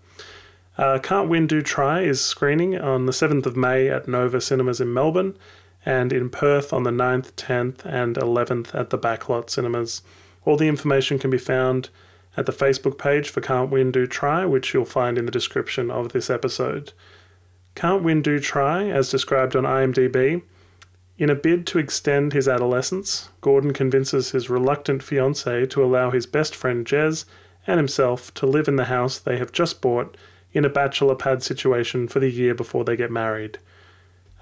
[0.77, 4.79] Uh, Can't Win, Do Try is screening on the 7th of May at Nova Cinemas
[4.79, 5.35] in Melbourne
[5.83, 10.03] and in Perth on the 9th, 10th, and 11th at the Backlot Cinemas.
[10.45, 11.89] All the information can be found
[12.37, 15.91] at the Facebook page for Can't Win, Do Try, which you'll find in the description
[15.91, 16.93] of this episode.
[17.73, 20.43] Can't Win, Do Try, as described on IMDb,
[21.17, 26.25] in a bid to extend his adolescence, Gordon convinces his reluctant fiancée to allow his
[26.25, 27.23] best friend Jez
[27.65, 30.17] and himself to live in the house they have just bought
[30.51, 33.59] in a bachelor pad situation for the year before they get married.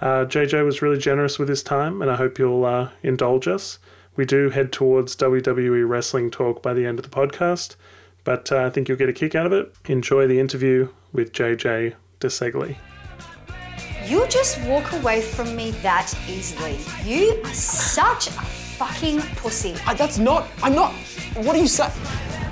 [0.01, 3.77] Uh, JJ was really generous with his time, and I hope you'll uh, indulge us.
[4.15, 7.75] We do head towards WWE wrestling talk by the end of the podcast,
[8.23, 9.73] but uh, I think you'll get a kick out of it.
[9.85, 12.77] Enjoy the interview with JJ Desegli.
[14.05, 16.77] You just walk away from me that easily.
[17.03, 19.75] You are such a fucking pussy.
[19.87, 20.47] Uh, That's not.
[20.61, 20.93] I'm not.
[21.35, 21.91] What are you saying?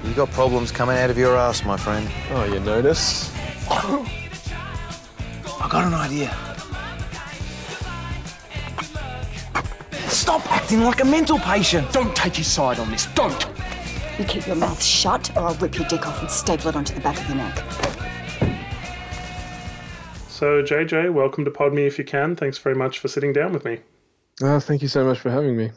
[0.04, 2.10] You got problems coming out of your ass, my friend.
[2.32, 3.32] Oh, you notice?
[3.70, 6.51] I got an idea.
[10.12, 11.90] Stop acting like a mental patient.
[11.94, 13.06] Don't take his side on this.
[13.16, 13.48] Don't.
[14.20, 16.94] You keep your mouth shut or I'll rip your dick off and staple it onto
[16.94, 17.58] the back of your neck.
[20.28, 22.36] So, JJ, welcome to Pod Me If You Can.
[22.36, 23.80] Thanks very much for sitting down with me.
[24.42, 25.72] Oh, thank you so much for having me.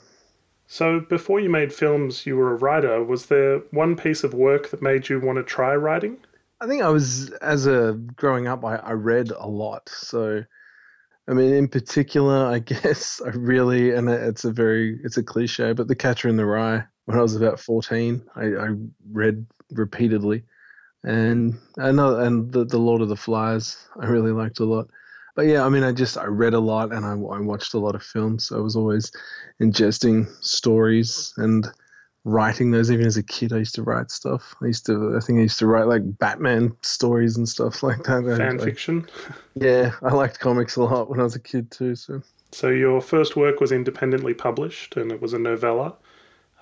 [0.66, 3.04] So, before you made films, you were a writer.
[3.04, 6.16] Was there one piece of work that made you want to try writing?
[6.60, 9.88] I think I was, as a growing up, I, I read a lot.
[9.90, 10.42] So,
[11.28, 15.72] I mean, in particular, I guess I really, and it's a very, it's a cliche,
[15.72, 16.84] but The Catcher in the Rye.
[17.06, 18.68] When I was about fourteen, I, I
[19.12, 20.44] read repeatedly,
[21.02, 23.88] and another, and the the Lord of the Flies.
[24.00, 24.88] I really liked a lot.
[25.36, 27.78] But yeah, I mean, I just I read a lot and I, I watched a
[27.78, 28.46] lot of films.
[28.46, 29.10] So I was always
[29.60, 31.66] ingesting stories and
[32.24, 32.90] writing those.
[32.90, 34.54] Even as a kid, I used to write stuff.
[34.62, 38.02] I used to, I think I used to write like Batman stories and stuff like
[38.04, 38.36] that.
[38.38, 39.06] Fan I- fiction?
[39.54, 41.94] yeah, I liked comics a lot when I was a kid too.
[41.94, 45.94] So So, your first work was independently published and it was a novella.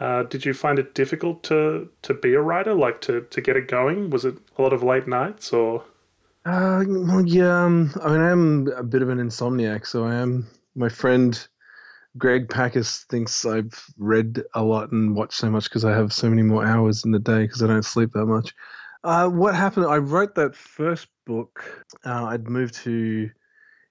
[0.01, 3.57] Uh, did you find it difficult to, to be a writer, like to, to get
[3.57, 4.11] it going?
[4.11, 5.85] Was it a lot of late nights or?
[6.45, 7.65] Uh, well, yeah.
[7.65, 10.49] Um, I mean, I'm a bit of an insomniac, so I am.
[10.75, 11.47] My friend
[12.19, 16.29] Greg Packus thinks I've read a lot and watched so much because I have so
[16.29, 18.55] many more hours in the day because I don't sleep that much.
[19.05, 19.87] Uh, what happened?
[19.87, 21.85] I wrote that first book.
[22.05, 23.31] Uh, I'd moved to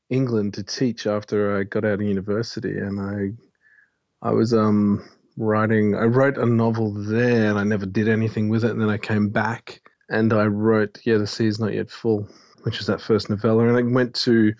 [0.09, 5.03] England to teach after I got out of university, and I, I was um
[5.37, 5.95] writing.
[5.95, 8.71] I wrote a novel there, and I never did anything with it.
[8.71, 12.27] And then I came back and I wrote Yeah, the Sea is Not Yet Full,
[12.63, 13.67] which is that first novella.
[13.67, 14.53] And I went to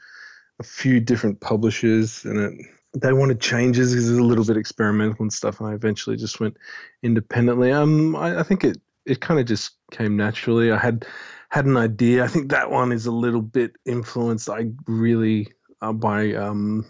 [0.59, 4.57] a few different publishers and it, they wanted changes because it was a little bit
[4.57, 5.59] experimental and stuff.
[5.59, 6.57] And I eventually just went
[7.03, 7.71] independently.
[7.71, 10.71] Um, I, I think it, it kind of just came naturally.
[10.71, 11.05] I had
[11.49, 12.23] had an idea.
[12.23, 14.49] I think that one is a little bit influenced.
[14.49, 15.47] I really
[15.81, 16.85] uh, by um,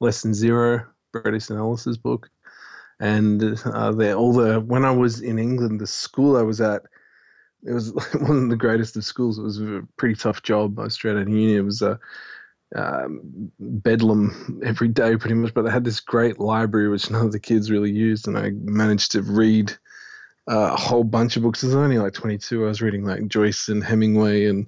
[0.00, 2.30] Less Than Zero, Bret Easton Ellis's book,
[3.00, 6.82] and uh, there all the when I was in England, the school I was at
[7.64, 9.38] it was one of the greatest of schools.
[9.38, 10.78] It was a pretty tough job.
[10.78, 11.56] I was straight out of uni.
[11.56, 11.98] It was a
[12.74, 15.54] um, bedlam every day, pretty much.
[15.54, 18.50] But they had this great library which none of the kids really used, and I
[18.50, 19.72] managed to read
[20.50, 21.62] uh, a whole bunch of books.
[21.62, 22.64] Was only like 22.
[22.64, 24.66] I was reading like Joyce and Hemingway and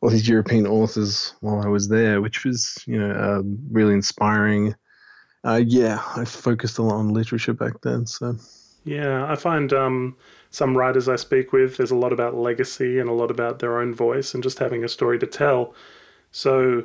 [0.00, 4.74] all these European authors while I was there, which was you know um, really inspiring.
[5.44, 8.06] Uh, yeah, I focused a lot on literature back then.
[8.06, 8.36] So
[8.84, 10.16] Yeah, I find um,
[10.50, 13.80] some writers I speak with, there's a lot about legacy and a lot about their
[13.80, 15.74] own voice and just having a story to tell.
[16.30, 16.84] So,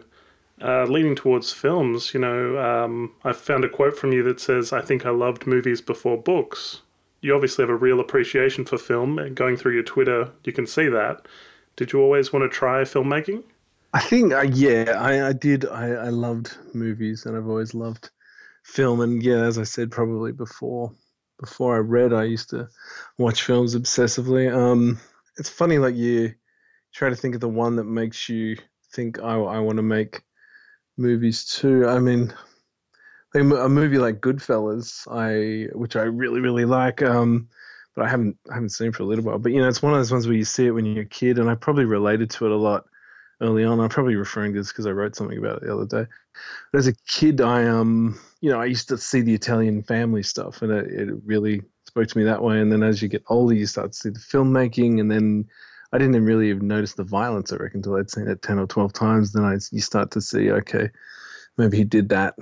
[0.61, 4.71] uh, leaning towards films, you know, um, I found a quote from you that says,
[4.71, 6.81] I think I loved movies before books.
[7.21, 10.65] You obviously have a real appreciation for film, and going through your Twitter, you can
[10.65, 11.27] see that.
[11.75, 13.43] Did you always want to try filmmaking?
[13.93, 15.65] I think, uh, yeah, I, I did.
[15.65, 18.09] I, I loved movies and I've always loved
[18.63, 19.01] film.
[19.01, 20.93] And yeah, as I said probably before,
[21.39, 22.69] before I read, I used to
[23.17, 24.53] watch films obsessively.
[24.53, 24.99] Um,
[25.37, 26.33] it's funny, like you
[26.93, 28.57] try to think of the one that makes you
[28.93, 30.21] think I, I want to make
[31.01, 31.87] movies too.
[31.87, 32.33] I mean,
[33.33, 37.01] a movie like Goodfellas, I which I really really like.
[37.01, 37.47] Um,
[37.95, 39.39] but I haven't I haven't seen for a little while.
[39.39, 41.07] But you know, it's one of those ones where you see it when you're a
[41.07, 42.85] kid, and I probably related to it a lot
[43.41, 43.79] early on.
[43.79, 46.09] I'm probably referring to this because I wrote something about it the other day.
[46.71, 50.23] But as a kid, I um, you know, I used to see the Italian family
[50.23, 52.59] stuff, and it, it really spoke to me that way.
[52.59, 55.45] And then as you get older, you start to see the filmmaking, and then
[55.93, 57.51] I didn't even really even notice the violence.
[57.51, 59.33] I reckon until I'd seen it ten or twelve times.
[59.33, 60.89] Then I you start to see, okay,
[61.57, 62.35] maybe he did that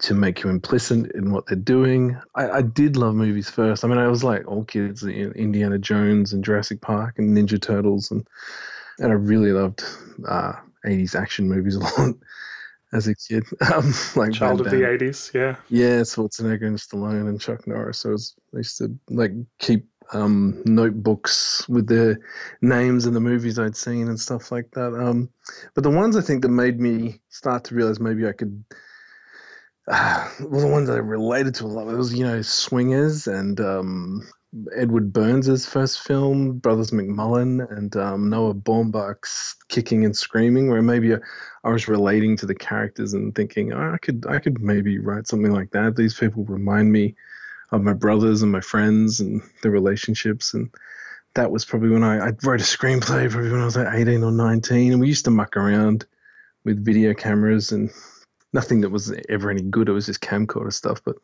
[0.00, 2.20] to make you implicit in what they're doing.
[2.34, 3.84] I, I did love movies first.
[3.84, 8.10] I mean, I was like all kids, Indiana Jones and Jurassic Park and Ninja Turtles,
[8.10, 8.26] and
[8.98, 9.84] and I really loved
[10.26, 12.14] uh, 80s action movies a lot
[12.92, 13.44] as a kid.
[13.74, 15.56] Um, like Child of the 80s, yeah.
[15.68, 17.98] Yeah, Schwarzenegger and Stallone and Chuck Norris.
[17.98, 22.18] So I, was, I used to like keep um, notebooks with the
[22.62, 24.94] names and the movies I'd seen and stuff like that.
[24.94, 25.30] Um,
[25.74, 28.64] but the ones I think that made me start to realize maybe I could–
[29.88, 33.60] uh, well, the ones that I related to a lot was, you know, Swingers and
[33.60, 34.26] um,
[34.74, 41.14] Edward Burns's first film, Brothers McMullen, and um, Noah Baumbach's Kicking and Screaming, where maybe
[41.14, 41.18] I,
[41.62, 45.28] I was relating to the characters and thinking, oh, I could, I could maybe write
[45.28, 45.94] something like that.
[45.94, 47.14] These people remind me
[47.72, 50.70] of my brothers and my friends and their relationships, and
[51.34, 54.22] that was probably when I, I wrote a screenplay, probably when I was like 18
[54.22, 56.06] or 19, and we used to muck around
[56.64, 57.90] with video cameras and
[58.52, 59.88] nothing that was ever any good.
[59.88, 61.02] It was just camcorder stuff.
[61.04, 61.16] But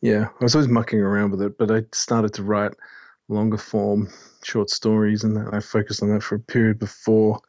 [0.00, 1.58] yeah, I was always mucking around with it.
[1.58, 2.72] But I started to write
[3.28, 4.08] longer form
[4.44, 7.40] short stories, and I focused on that for a period before.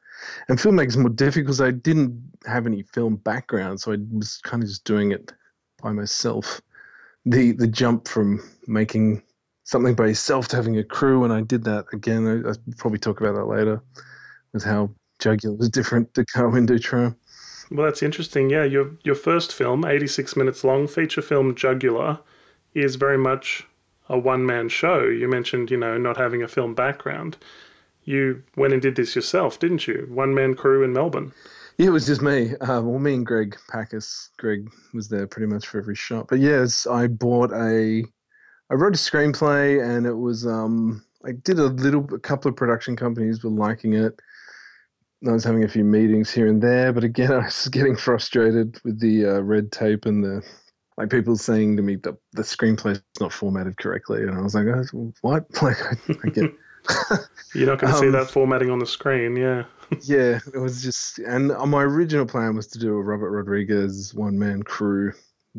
[0.47, 4.38] And filmmaking is more difficult because I didn't have any film background, so I was
[4.38, 5.33] kind of just doing it
[5.83, 6.62] by myself.
[7.25, 9.24] The the jump from making
[9.63, 12.27] something by yourself to having a crew, and I did that again.
[12.27, 13.81] I, will probably talk about that later,
[14.54, 17.13] with how Jugular was different to Can't Win Do Try.
[17.72, 18.50] Well, that's interesting.
[18.50, 22.19] Yeah, your your first film, 86 minutes long, feature film Jugular,
[22.74, 23.68] is very much
[24.07, 25.06] a one man show.
[25.06, 27.38] You mentioned, you know, not having a film background.
[28.04, 30.07] You went and did this yourself, didn't you?
[30.10, 31.33] One man crew in Melbourne.
[31.77, 32.56] Yeah, it was just me.
[32.56, 34.30] Uh, well, me and Greg Packus.
[34.38, 36.27] Greg was there pretty much for every shot.
[36.30, 38.04] But yes, I bought a.
[38.72, 40.48] I wrote a screenplay, and it was.
[40.48, 44.19] Um, I did a little, a couple of production companies were liking it
[45.27, 48.80] I was having a few meetings here and there, but again, I was getting frustrated
[48.83, 50.44] with the uh, red tape and the
[50.98, 54.68] like people saying to me that the screenplay's not formatted correctly, and I was like,
[54.68, 56.51] oh, "What?" Like, I, I get.
[57.53, 59.63] You're not going to um, see that formatting on the screen, yeah.
[60.01, 64.37] yeah, it was just, and my original plan was to do a Robert Rodriguez one
[64.37, 65.13] man crew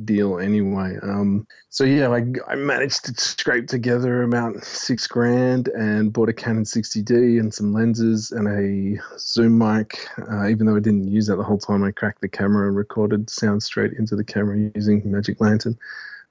[0.04, 0.98] deal anyway.
[1.02, 6.32] Um, so yeah, I, I managed to scrape together about six grand and bought a
[6.32, 10.06] Canon 60D and some lenses and a zoom mic.
[10.30, 12.76] Uh, even though I didn't use that the whole time, I cracked the camera and
[12.76, 15.78] recorded sound straight into the camera using Magic Lantern.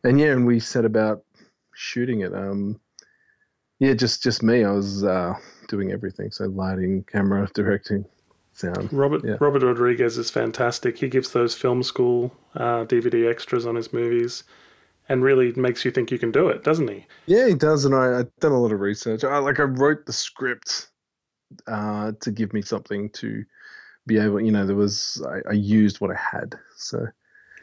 [0.03, 1.23] And yeah, and we set about
[1.73, 2.33] shooting it.
[2.33, 2.79] Um,
[3.79, 4.63] yeah, just just me.
[4.63, 5.33] I was uh,
[5.67, 6.31] doing everything.
[6.31, 8.05] So lighting, camera, directing
[8.53, 8.91] sound.
[8.91, 9.35] Robert yeah.
[9.39, 10.99] Robert Rodriguez is fantastic.
[10.99, 14.43] He gives those film school uh, DVD extras on his movies,
[15.09, 17.05] and really makes you think you can do it, doesn't he?
[17.25, 17.85] Yeah, he does.
[17.85, 19.23] And I, I've done a lot of research.
[19.23, 20.89] I, like I wrote the script
[21.67, 23.43] uh, to give me something to
[24.07, 24.39] be able.
[24.39, 26.55] You know, there was I, I used what I had.
[26.77, 27.07] So.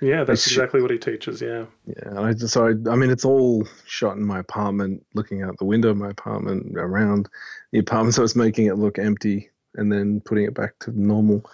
[0.03, 1.41] Yeah, that's exactly what he teaches.
[1.41, 1.67] Yeah.
[1.87, 5.65] Yeah, I so I, I mean, it's all shot in my apartment, looking out the
[5.65, 7.29] window of my apartment, around
[7.71, 11.49] the apartment, so it's making it look empty and then putting it back to normal.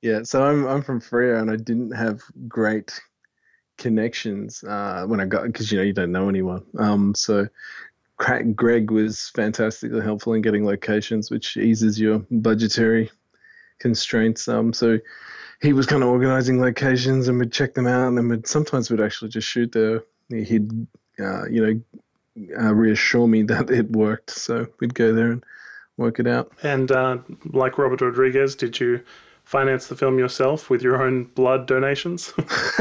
[0.00, 2.98] Yeah, so I'm I'm from Freo and I didn't have great
[3.76, 6.64] connections uh, when I got because you know you don't know anyone.
[6.78, 7.46] Um, so
[8.16, 13.10] Greg was fantastically helpful in getting locations, which eases your budgetary
[13.80, 14.48] constraints.
[14.48, 14.98] Um, so
[15.62, 18.90] he was kind of organizing locations and we'd check them out, and then we'd, sometimes
[18.90, 20.02] we'd actually just shoot there.
[20.28, 20.70] He'd
[21.20, 21.82] uh, you
[22.36, 25.44] know uh, reassure me that it worked, so we'd go there and
[25.96, 26.52] work it out.
[26.62, 29.02] And uh, like Robert Rodriguez, did you
[29.44, 32.32] finance the film yourself with your own blood donations?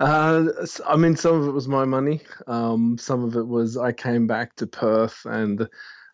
[0.00, 0.44] uh,
[0.86, 2.20] I mean, some of it was my money.
[2.46, 5.68] Um, some of it was I came back to Perth and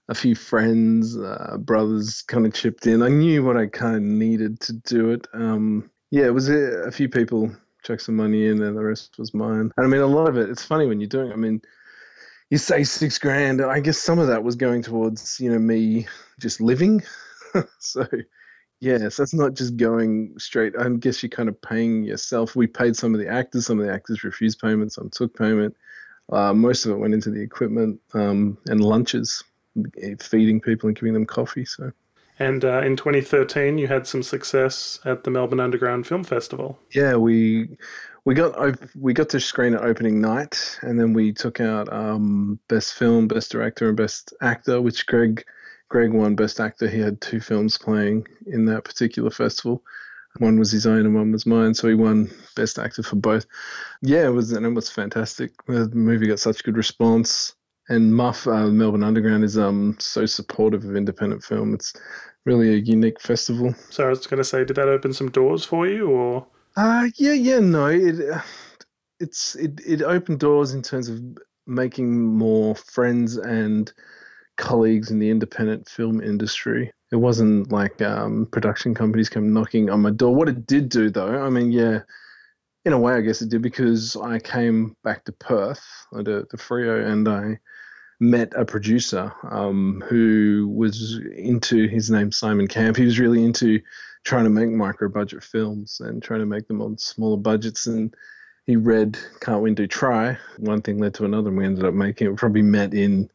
[0.09, 3.03] a few friends, uh, brothers kind of chipped in.
[3.03, 5.27] I knew what I kind of needed to do it.
[5.33, 7.51] Um, yeah, it was a, a few people
[7.83, 9.73] chucked some money in and the rest was mine.
[9.77, 11.33] And I mean, a lot of it, it's funny when you're doing.
[11.33, 11.61] I mean,
[12.51, 13.61] you say six grand.
[13.61, 16.07] I guess some of that was going towards you know me
[16.41, 17.03] just living.
[17.79, 18.07] so
[18.81, 20.75] yeah, so it's not just going straight.
[20.79, 22.55] I guess you're kind of paying yourself.
[22.55, 23.67] We paid some of the actors.
[23.67, 24.93] Some of the actors refused payment.
[24.93, 25.75] Some took payment.
[26.31, 29.45] Uh, most of it went into the equipment um, and lunches,
[30.21, 31.65] feeding people and giving them coffee.
[31.65, 31.93] So.
[32.39, 36.79] And uh, in 2013, you had some success at the Melbourne Underground Film Festival.
[36.93, 37.77] Yeah, we
[38.27, 42.59] we got we got to screen at opening night, and then we took out um,
[42.69, 45.45] best film, best director, and best actor, which Greg
[45.89, 46.89] Greg won best actor.
[46.89, 49.83] He had two films playing in that particular festival.
[50.39, 53.47] One was his own and one was mine, so he won best actor for both.
[54.03, 55.53] Yeah, it was and it was fantastic.
[55.67, 57.55] The movie got such good response,
[57.89, 61.75] and Muff uh, Melbourne Underground is um so supportive of independent film.
[61.75, 61.93] It's
[62.45, 63.75] really a unique festival.
[63.91, 66.47] So I was going to say, did that open some doors for you, or?
[66.77, 67.87] Uh yeah, yeah, no.
[67.87, 68.21] It
[69.21, 71.21] it's it it opened doors in terms of
[71.67, 73.93] making more friends and
[74.57, 76.93] colleagues in the independent film industry.
[77.13, 80.35] It wasn't like um, production companies came knocking on my door.
[80.35, 82.01] What it did do, though, I mean, yeah,
[82.87, 86.57] in a way, I guess it did because I came back to Perth, the, the
[86.57, 87.59] Freo, and I
[88.21, 92.97] met a producer um, who was into his name Simon Camp.
[92.97, 93.81] He was really into
[94.23, 97.89] trying to make micro budget films and trying to make them on smaller budgets.
[97.89, 98.15] And
[98.67, 100.39] he read Can't Win Do Try.
[100.59, 102.37] One thing led to another, and we ended up making it.
[102.37, 103.29] Probably met in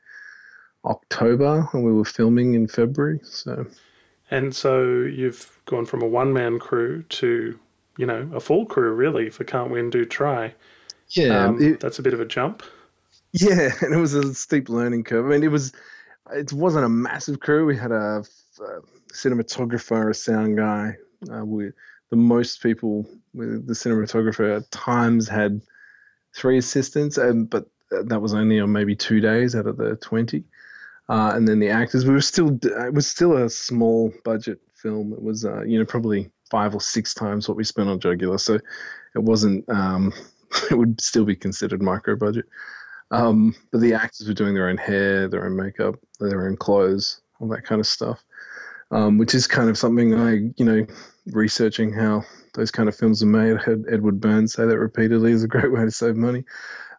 [0.86, 3.20] October and we were filming in February.
[3.24, 3.68] So,
[4.32, 7.60] and so you've gone from a one man crew to
[7.98, 10.54] you know a full crew really for Can't Win Do Try.
[11.10, 12.64] Yeah, um, it, that's a bit of a jump.
[13.34, 15.26] Yeah, and it was a steep learning curve.
[15.26, 15.74] I mean, it was
[16.34, 17.66] it wasn't a massive crew.
[17.66, 18.24] We had a,
[18.60, 20.96] a cinematographer, a sound guy.
[21.32, 21.72] Uh, we
[22.10, 25.62] the most people with the cinematographer at times had
[26.36, 30.46] three assistants, and but that was only on maybe two days out of the twenty
[31.12, 32.06] uh, and then the actors.
[32.06, 35.12] We were still it was still a small budget film.
[35.12, 38.38] It was uh, you know probably five or six times what we spent on Jugular,
[38.38, 38.56] so
[39.16, 39.68] it wasn't.
[39.70, 40.14] Um,
[40.70, 42.46] it would still be considered micro budget.
[43.10, 47.22] Um, but the actors were doing their own hair, their own makeup, their own clothes,
[47.40, 48.24] all that kind of stuff.
[48.92, 50.86] Um, which is kind of something I, you know,
[51.28, 52.24] researching how
[52.56, 53.56] those kind of films are made.
[53.56, 56.44] I heard Edward Burns say that repeatedly is a great way to save money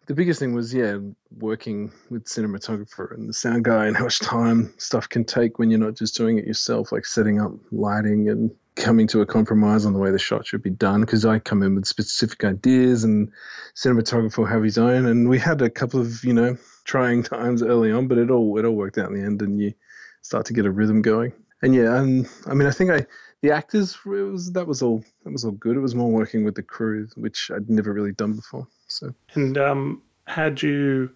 [0.05, 0.97] the biggest thing was yeah
[1.37, 5.69] working with cinematographer and the sound guy and how much time stuff can take when
[5.69, 9.85] you're not just doing it yourself like setting up lighting and coming to a compromise
[9.85, 13.03] on the way the shot should be done because i come in with specific ideas
[13.03, 13.31] and
[13.75, 15.05] cinematographer will have his own.
[15.05, 18.57] And we had a couple of you know trying times early on but it all
[18.57, 19.73] it all worked out in the end and you
[20.21, 21.33] start to get a rhythm going.
[21.61, 23.05] And yeah and i mean i think i
[23.41, 25.75] the actors was that was all that was all good.
[25.75, 29.13] It was more working with the crew which i'd never really done before so.
[29.33, 31.11] And um, had you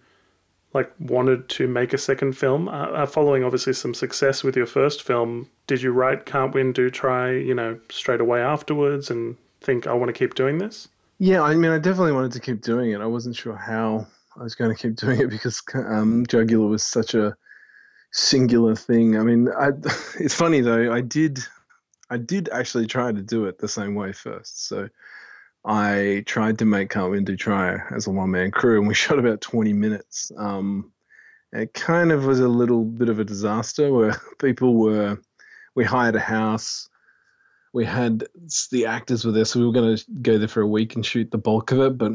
[0.74, 4.66] like wanted to make a second film, uh, uh, following obviously some success with your
[4.66, 9.36] first film, did you write Can't Win Do Try, you know, straight away afterwards and
[9.60, 10.88] think I want to keep doing this?
[11.18, 13.00] Yeah, I mean, I definitely wanted to keep doing it.
[13.00, 14.06] I wasn't sure how
[14.38, 17.34] I was going to keep doing it because um, Jugular was such a
[18.12, 19.16] singular thing.
[19.16, 19.68] I mean, I,
[20.20, 20.92] it's funny though.
[20.92, 21.40] I did,
[22.10, 24.68] I did actually try to do it the same way first.
[24.68, 24.88] So
[25.68, 29.18] I tried to make Can't Win Try as a one man crew, and we shot
[29.18, 30.32] about 20 minutes.
[30.36, 30.92] Um,
[31.52, 35.18] it kind of was a little bit of a disaster where people were,
[35.74, 36.88] we hired a house,
[37.74, 38.24] we had
[38.72, 41.04] the actors were there, so we were going to go there for a week and
[41.04, 42.12] shoot the bulk of it, but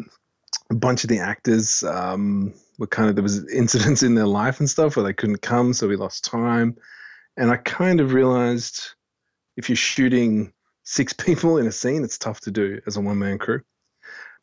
[0.72, 4.60] a bunch of the actors um, were kind of, there was incidents in their life
[4.60, 6.75] and stuff where they couldn't come, so we lost time.
[7.38, 8.81] And I kind of realized
[9.57, 10.53] if you're shooting
[10.84, 13.62] six people in a scene, it's tough to do as a one man crew.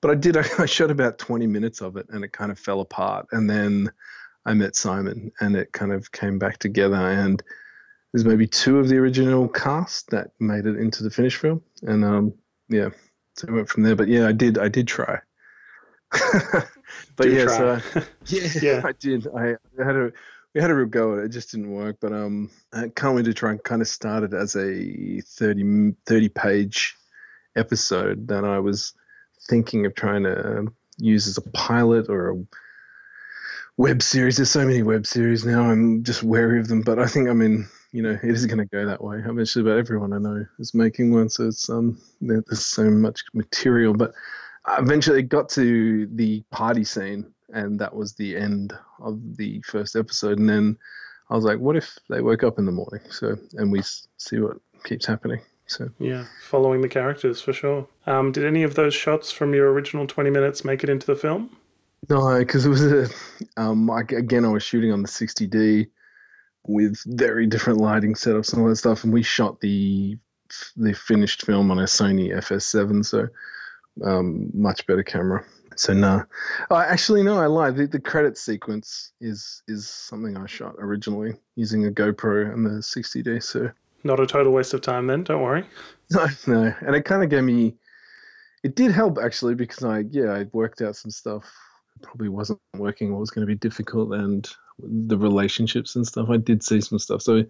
[0.00, 2.80] But I did, I shot about 20 minutes of it and it kind of fell
[2.80, 3.26] apart.
[3.32, 3.90] And then
[4.46, 6.96] I met Simon and it kind of came back together.
[6.96, 7.42] And
[8.12, 11.62] there's maybe two of the original cast that made it into the finished film.
[11.82, 12.34] And um,
[12.68, 12.90] yeah,
[13.36, 13.96] so I went from there.
[13.96, 15.20] But yeah, I did, I did try.
[17.16, 17.80] but yeah, so,
[18.26, 19.28] yeah, yeah, I did.
[19.28, 20.12] I, I had a
[20.54, 21.24] we had a real go at it.
[21.26, 21.98] It just didn't work.
[22.00, 26.28] But um, I Can't Win Do Try and kind of started as a 30, 30
[26.30, 26.96] page
[27.56, 28.94] episode that I was
[29.48, 30.66] thinking of trying to
[30.98, 32.44] use as a pilot or a
[33.76, 34.36] web series.
[34.36, 35.62] There's so many web series now.
[35.62, 36.82] I'm just wary of them.
[36.82, 39.18] But I think I mean, you know, it is going to go that way.
[39.18, 41.28] Eventually, about everyone I know is making one.
[41.28, 43.94] So it's um, there's so much material.
[43.94, 44.12] But
[44.78, 49.96] eventually, it got to the party scene and that was the end of the first
[49.96, 50.38] episode.
[50.38, 50.78] And then
[51.28, 53.00] I was like, what if they woke up in the morning?
[53.10, 55.40] So and we see what keeps happening.
[55.66, 57.86] So yeah, following the characters for sure.
[58.06, 61.14] Um, did any of those shots from your original twenty minutes make it into the
[61.14, 61.56] film?
[62.08, 63.08] No, because it was a
[63.56, 65.88] um, again I was shooting on the 60D
[66.66, 70.18] with very different lighting setups and all that stuff, and we shot the
[70.76, 73.28] the finished film on a Sony FS7, so
[74.04, 75.44] um, much better camera
[75.76, 76.24] So no,
[76.70, 77.76] oh, actually no, I lied.
[77.76, 82.80] The, the credit sequence is is something I shot originally using a GoPro and the
[82.80, 83.42] 60D.
[83.42, 83.70] So
[84.04, 85.64] Not a total waste of time then, don't worry.
[86.10, 87.76] no, no, and it kind of gave me.
[88.62, 91.44] It did help actually because I yeah I worked out some stuff.
[92.02, 93.12] Probably wasn't working.
[93.12, 94.48] What was going to be difficult and
[94.78, 96.28] the relationships and stuff.
[96.30, 97.22] I did see some stuff.
[97.22, 97.44] So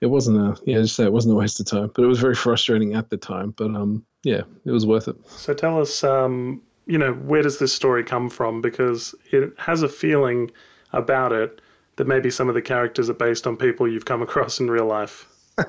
[0.00, 2.20] it wasn't a yeah just say it wasn't a waste of time, but it was
[2.20, 3.52] very frustrating at the time.
[3.56, 5.16] But um yeah, it was worth it.
[5.28, 8.60] So tell us, um, you know, where does this story come from?
[8.60, 10.50] Because it has a feeling
[10.92, 11.60] about it
[11.96, 14.86] that maybe some of the characters are based on people you've come across in real
[14.86, 15.26] life.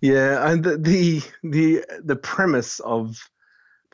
[0.00, 3.30] Yeah, and the the the, the premise of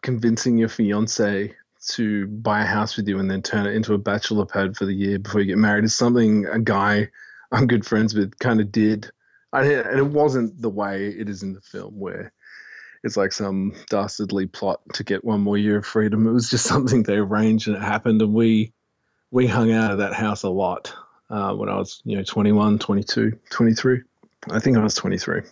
[0.03, 1.55] convincing your fiance
[1.89, 4.87] to buy a house with you and then turn it into a bachelor pad for
[4.87, 7.09] the year before you get married is something a guy
[7.53, 9.11] I'm good friends with kind of did.
[9.53, 9.67] And
[9.99, 12.33] it wasn't the way it is in the film where
[13.07, 16.27] it's like some dastardly plot to get one more year of freedom.
[16.27, 18.73] It was just something they arranged and it happened, and we
[19.31, 20.93] we hung out at that house a lot
[21.31, 24.03] uh, when I was you know 21, 22, 23.
[24.51, 25.43] I think I was 23.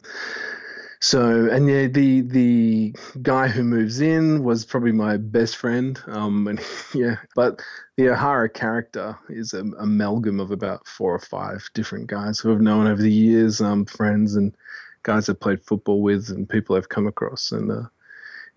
[1.01, 6.01] So and yeah, the the guy who moves in was probably my best friend.
[6.07, 6.61] Um, and
[6.95, 7.61] yeah, but
[7.97, 12.61] the O'Hara character is an amalgam of about four or five different guys who I've
[12.61, 14.57] known over the years, um, friends and
[15.05, 17.83] guys I've played football with and people I've come across, and uh,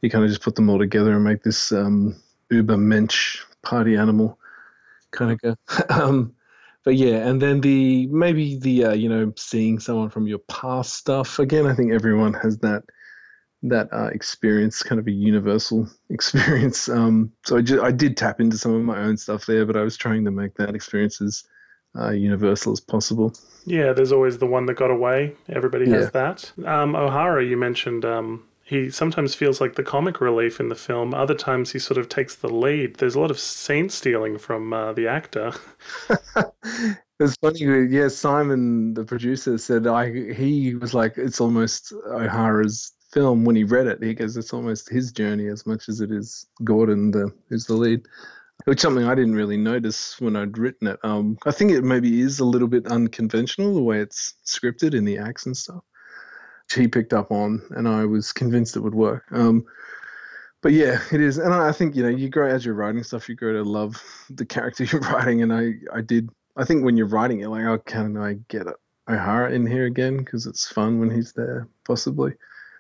[0.02, 2.16] you kind of just put them all together and make this um,
[2.50, 4.40] uber mensch party animal
[5.12, 5.56] kind of go.
[5.90, 6.34] um,
[6.84, 10.94] but yeah, and then the maybe the uh, you know seeing someone from your past
[10.94, 11.68] stuff again.
[11.68, 12.84] I think everyone has that
[13.64, 16.88] that uh, experience, kind of a universal experience.
[16.90, 19.76] Um, so I, ju- I did tap into some of my own stuff there, but
[19.76, 21.44] I was trying to make that experience as
[21.98, 23.34] uh, universal as possible.
[23.66, 25.36] Yeah, there's always the one that got away.
[25.50, 26.52] Everybody has that.
[26.66, 31.14] Um, O'Hara, you mentioned, um, he sometimes feels like the comic relief in the film.
[31.14, 32.96] Other times he sort of takes the lead.
[32.96, 35.54] There's a lot of scene stealing from uh, the actor.
[37.20, 38.10] It's funny, yeah.
[38.10, 40.34] Simon, the producer, said I.
[40.34, 44.04] He was like, it's almost O'Hara's film when he read it.
[44.04, 47.74] He goes, it's almost his journey as much as it is Gordon, the who's the
[47.74, 48.06] lead.
[48.66, 51.00] Which something I didn't really notice when I'd written it.
[51.04, 55.06] Um, I think it maybe is a little bit unconventional the way it's scripted in
[55.06, 55.84] the acts and stuff.
[56.66, 59.24] Which he picked up on, and I was convinced it would work.
[59.32, 59.66] Um,
[60.62, 63.30] but yeah, it is, and I think you know you grow as you're writing stuff,
[63.30, 66.30] you grow to love the character you're writing, and I I did.
[66.58, 68.66] I think when you're writing it, like, oh, can I get
[69.08, 72.34] O'Hara in here again because it's fun when he's there, possibly.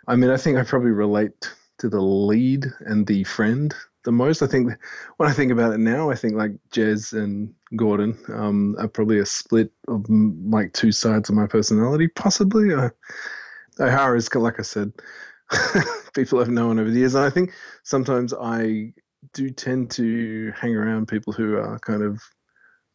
[0.08, 3.74] I mean, I think I probably relate to the lead and the friend
[4.08, 4.42] the most.
[4.42, 4.72] I think
[5.18, 9.20] when I think about it now, I think like Jez and Gordon um, are probably
[9.20, 12.74] a split of like two sides of my personality, possibly.
[12.74, 12.90] Uh,
[13.80, 14.94] O'Hara is, like I said,
[16.16, 17.16] people I've known over the years.
[17.16, 17.52] And I think
[17.84, 18.94] sometimes I
[19.34, 22.22] do tend to hang around people who are kind of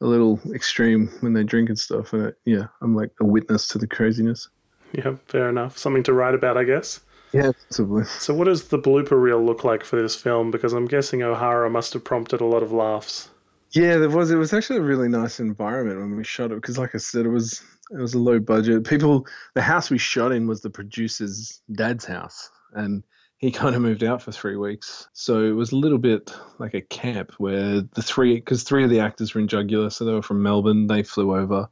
[0.01, 2.15] a little extreme when they drink and stuff.
[2.15, 4.49] And it, yeah, I'm like a witness to the craziness.
[4.93, 5.77] yeah, fair enough.
[5.77, 7.01] Something to write about, I guess.
[7.33, 8.05] Yeah, possibly.
[8.05, 10.51] So, what does the blooper reel look like for this film?
[10.51, 13.31] Because I'm guessing O'Hara must have prompted a lot of laughs.
[13.71, 14.31] Yeah, there was.
[14.31, 17.25] It was actually a really nice environment when we shot it because, like I said,
[17.25, 18.85] it was it was a low budget.
[18.85, 23.03] People, the house we shot in was the producer's dad's house, and
[23.39, 25.09] he kind of moved out for three weeks.
[25.15, 28.91] So it was a little bit like a camp where the three, because three of
[28.91, 30.87] the actors were in Jugular, so they were from Melbourne.
[30.87, 31.69] They flew over.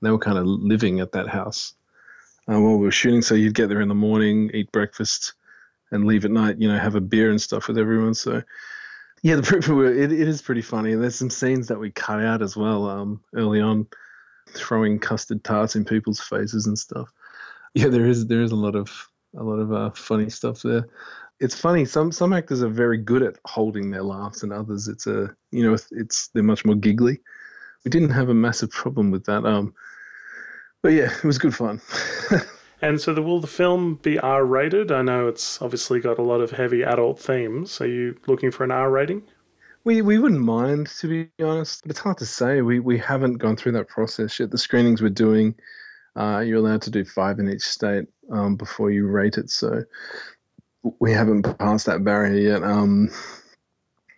[0.00, 1.74] They were kind of living at that house
[2.48, 3.22] uh, while we were shooting.
[3.22, 5.34] So you'd get there in the morning, eat breakfast,
[5.90, 6.58] and leave at night.
[6.58, 8.14] You know, have a beer and stuff with everyone.
[8.14, 8.42] So
[9.22, 10.92] yeah, the proof it, it is pretty funny.
[10.92, 13.86] And there's some scenes that we cut out as well um, early on,
[14.50, 17.08] throwing custard tarts in people's faces and stuff.
[17.74, 18.90] Yeah, there is there is a lot of
[19.34, 20.86] a lot of uh, funny stuff there.
[21.40, 21.86] It's funny.
[21.86, 25.62] Some some actors are very good at holding their laughs, and others it's a you
[25.64, 27.20] know it's they're much more giggly.
[27.82, 29.46] We didn't have a massive problem with that.
[29.46, 29.72] Um,
[30.82, 31.80] but yeah, it was good fun.
[32.82, 34.90] And so, the, will the film be R rated?
[34.90, 37.80] I know it's obviously got a lot of heavy adult themes.
[37.80, 39.22] Are you looking for an R rating?
[39.84, 42.60] We we wouldn't mind to be honest, but it's hard to say.
[42.60, 44.50] We we haven't gone through that process yet.
[44.50, 45.54] The screenings we're doing,
[46.16, 49.50] uh, you're allowed to do five in each state um, before you rate it.
[49.50, 49.84] So
[50.98, 52.64] we haven't passed that barrier yet.
[52.64, 53.10] Um,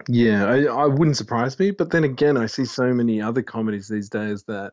[0.09, 1.71] yeah, I, I wouldn't surprise me.
[1.71, 4.73] But then again, I see so many other comedies these days that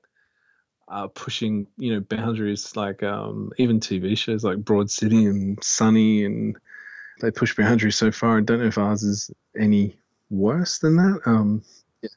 [0.91, 6.25] are pushing you know boundaries, like um, even TV shows like Broad City and Sunny,
[6.25, 6.57] and
[7.21, 8.37] they push boundaries so far.
[8.37, 9.97] I don't know if ours is any
[10.29, 11.21] worse than that.
[11.25, 11.63] Um,
[12.01, 12.09] yeah.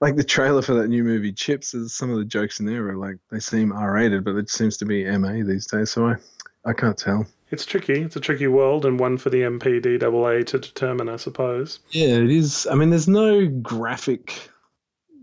[0.00, 2.96] Like the trailer for that new movie Chips, some of the jokes in there are
[2.96, 5.90] like they seem R-rated, but it seems to be MA these days.
[5.90, 6.16] So I,
[6.64, 7.26] I can't tell.
[7.50, 8.02] It's tricky.
[8.02, 11.80] It's a tricky world and one for the MPDAA to determine, I suppose.
[11.90, 12.68] Yeah, it is.
[12.70, 14.50] I mean, there's no graphic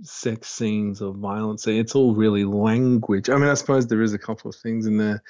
[0.04, 1.68] sex scenes or violence.
[1.68, 3.30] It's all really language.
[3.30, 5.24] I mean, I suppose there is a couple of things in there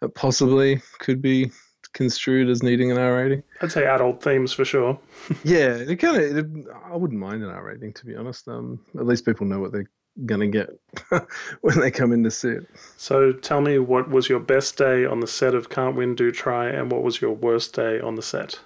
[0.00, 1.50] that possibly could be
[1.92, 3.42] construed as needing an R rating.
[3.60, 4.98] I'd say adult themes for sure.
[5.44, 6.68] yeah, it kind of.
[6.84, 8.48] I wouldn't mind an R rating to be honest.
[8.48, 9.90] Um, at least people know what they're
[10.26, 10.68] gonna get
[11.60, 12.66] when they come in to see it.
[12.96, 16.30] So tell me, what was your best day on the set of Can't Win, Do
[16.30, 18.60] Try, and what was your worst day on the set?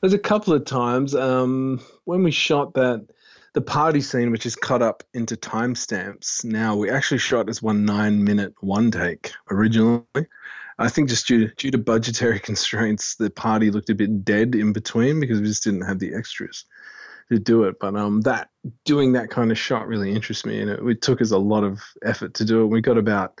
[0.00, 3.06] There's a couple of times um, when we shot that
[3.52, 6.44] the party scene, which is cut up into timestamps.
[6.44, 10.04] Now we actually shot as one nine minute one take originally.
[10.78, 14.54] I think just due to, due to budgetary constraints, the party looked a bit dead
[14.54, 16.64] in between because we just didn't have the extras
[17.30, 17.78] to do it.
[17.78, 18.48] But um, that
[18.84, 21.64] doing that kind of shot really interests me, and it, it took us a lot
[21.64, 22.66] of effort to do it.
[22.66, 23.40] We got about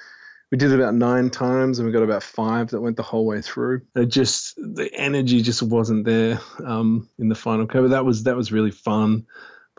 [0.50, 3.40] we did about nine times, and we got about five that went the whole way
[3.40, 3.82] through.
[3.94, 7.88] It just the energy just wasn't there um, in the final cover.
[7.88, 9.26] But that was that was really fun,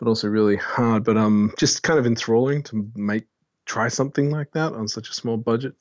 [0.02, 1.04] but also really hard.
[1.04, 3.26] But um, just kind of enthralling to make
[3.66, 5.76] try something like that on such a small budget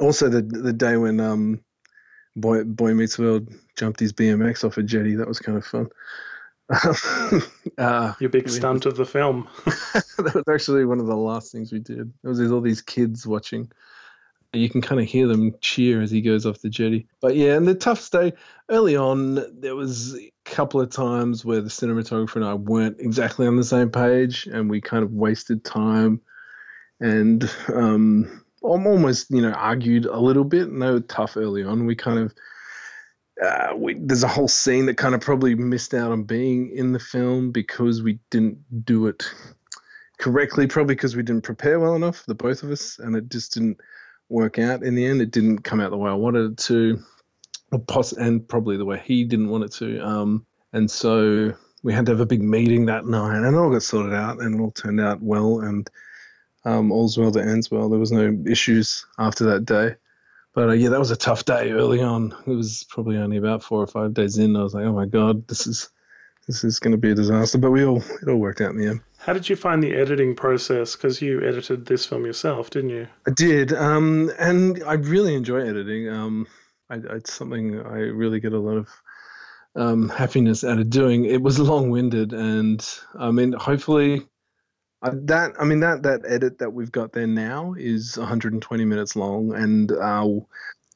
[0.00, 1.60] also the the day when um,
[2.36, 5.14] Boy Boy Meets World jumped his BMX off a jetty.
[5.14, 5.88] That was kind of fun.
[7.78, 9.48] uh, Your big stunt of the film.
[9.64, 12.12] that was actually one of the last things we did.
[12.22, 13.70] There was all these kids watching.
[14.52, 17.06] You can kind of hear them cheer as he goes off the jetty.
[17.20, 18.32] But yeah, and the tough day
[18.68, 23.46] early on, there was a couple of times where the cinematographer and I weren't exactly
[23.46, 26.20] on the same page, and we kind of wasted time.
[26.98, 30.68] And um, almost you know argued a little bit.
[30.68, 31.86] And they were tough early on.
[31.86, 32.34] We kind of
[33.42, 36.92] uh, we, there's a whole scene that kind of probably missed out on being in
[36.92, 39.24] the film because we didn't do it
[40.18, 40.66] correctly.
[40.66, 43.80] Probably because we didn't prepare well enough, the both of us, and it just didn't
[44.30, 45.20] work out in the end.
[45.20, 47.02] It didn't come out the way I wanted it to,
[48.18, 50.00] and probably the way he didn't want it to.
[50.00, 53.70] Um, and so we had to have a big meeting that night, and it all
[53.70, 55.60] got sorted out, and it all turned out well.
[55.60, 55.88] And
[56.64, 57.88] um, all's well that ends well.
[57.88, 59.96] There was no issues after that day.
[60.52, 62.34] But uh, yeah, that was a tough day early on.
[62.46, 64.56] It was probably only about four or five days in.
[64.56, 65.90] I was like, oh my god, this is
[66.46, 67.58] this is going to be a disaster.
[67.58, 69.00] But we all it all worked out in the end.
[69.20, 70.96] How did you find the editing process?
[70.96, 73.06] Because you edited this film yourself, didn't you?
[73.26, 76.08] I did, um, and I really enjoy editing.
[76.08, 76.46] Um,
[76.88, 78.88] I, it's something I really get a lot of
[79.76, 81.26] um, happiness out of doing.
[81.26, 82.82] It was long winded, and
[83.18, 84.26] I mean, hopefully
[85.02, 89.16] uh, that I mean that that edit that we've got there now is 120 minutes
[89.16, 90.28] long, and uh,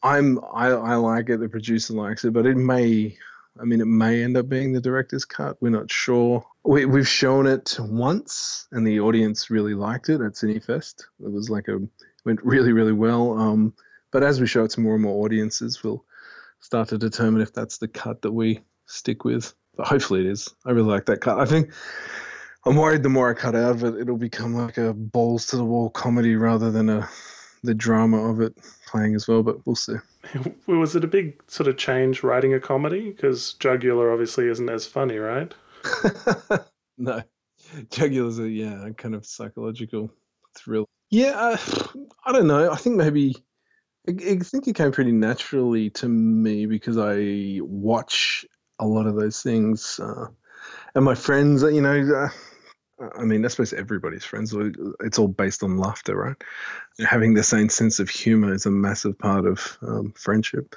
[0.02, 1.40] I'm I, I like it.
[1.40, 3.16] The producer likes it, but it may.
[3.58, 5.56] I mean, it may end up being the director's cut.
[5.60, 6.44] We're not sure.
[6.64, 11.04] We, we've shown it once, and the audience really liked it at Cinefest.
[11.24, 11.80] It was like a
[12.24, 13.38] went really really well.
[13.38, 13.74] Um,
[14.10, 16.04] but as we show it to more and more audiences, we'll
[16.60, 19.54] start to determine if that's the cut that we stick with.
[19.76, 20.48] But hopefully it is.
[20.64, 21.38] I really like that cut.
[21.38, 21.72] I think
[22.64, 25.56] I'm worried the more I cut out of it, it'll become like a balls to
[25.56, 27.08] the wall comedy rather than a
[27.64, 28.55] the drama of it
[28.87, 29.42] playing as well.
[29.42, 29.96] But we'll see.
[30.66, 33.11] Was it a big sort of change writing a comedy?
[33.11, 35.53] Because Jugular obviously isn't as funny, right?
[36.98, 37.22] no,
[37.90, 40.11] Jugular's a yeah, kind of psychological
[40.57, 40.87] thrill.
[41.11, 41.57] Yeah, uh,
[42.27, 42.70] I don't know.
[42.70, 43.35] I think maybe
[44.09, 48.44] I, I think it came pretty naturally to me because I watch
[48.79, 50.00] a lot of those things.
[50.00, 50.27] Uh,
[50.94, 52.29] and my friends, you know, uh,
[53.00, 54.54] I mean, I suppose everybody's friends.
[55.00, 56.37] It's all based on laughter, right?
[57.00, 60.76] Having the same sense of humor is a massive part of um, friendship.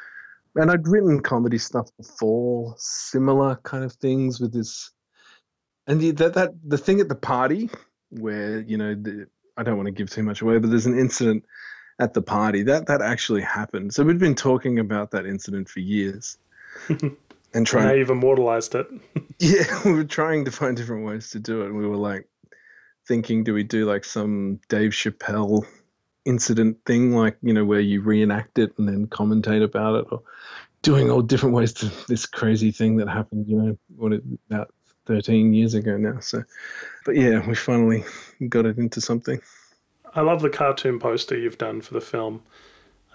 [0.55, 4.91] And I'd written comedy stuff before, similar kind of things with this.
[5.85, 7.69] And the, that that the thing at the party
[8.09, 10.97] where you know the, I don't want to give too much away, but there's an
[10.97, 11.45] incident
[11.99, 13.93] at the party that that actually happened.
[13.93, 16.37] So we'd been talking about that incident for years.
[17.53, 17.87] and trying.
[17.87, 18.87] Now you've immortalized it.
[19.39, 21.67] yeah, we were trying to find different ways to do it.
[21.67, 22.27] And we were like
[23.07, 25.65] thinking, do we do like some Dave Chappelle
[26.25, 30.21] incident thing, like you know, where you reenact it and then commentate about it, or
[30.81, 34.73] doing all different ways to this crazy thing that happened, you know, what it, about
[35.05, 36.19] 13 years ago now.
[36.19, 36.43] So,
[37.05, 38.03] but yeah, we finally
[38.49, 39.39] got it into something.
[40.13, 42.43] I love the cartoon poster you've done for the film.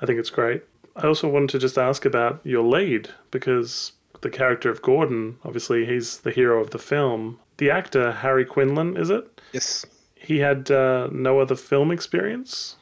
[0.01, 0.63] I think it's great.
[0.97, 3.93] I also wanted to just ask about your lead because
[4.23, 7.39] the character of Gordon, obviously he's the hero of the film.
[7.59, 9.41] The actor Harry Quinlan, is it?
[9.53, 9.85] Yes.
[10.15, 12.77] He had uh, no other film experience.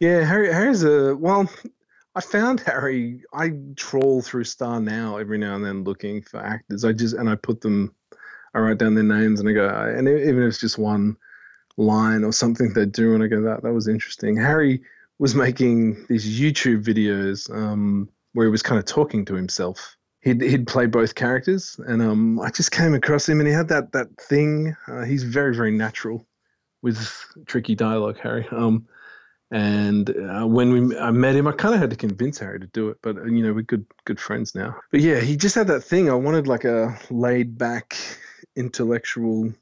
[0.00, 0.52] Yeah, Harry.
[0.52, 1.50] Harry's a well.
[2.14, 3.22] I found Harry.
[3.34, 6.84] I troll through StarNow every now and then looking for actors.
[6.84, 7.94] I just and I put them.
[8.54, 9.68] I write down their names and I go.
[9.68, 11.16] And even if it's just one
[11.76, 14.36] line or something they do, and I go that that was interesting.
[14.36, 14.82] Harry
[15.18, 17.50] was making these YouTube videos.
[17.50, 19.96] Um, where he was kind of talking to himself.
[20.26, 23.68] He'd he'd play both characters, and um, I just came across him, and he had
[23.68, 24.74] that that thing.
[24.88, 26.26] Uh, he's very very natural
[26.82, 26.98] with
[27.46, 28.44] tricky dialogue, Harry.
[28.50, 28.88] Um,
[29.52, 32.66] and uh, when we I met him, I kind of had to convince Harry to
[32.66, 34.74] do it, but you know we're good good friends now.
[34.90, 36.10] But yeah, he just had that thing.
[36.10, 37.96] I wanted like a laid back,
[38.56, 39.54] intellectual